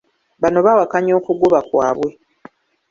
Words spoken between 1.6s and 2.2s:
kwabwe.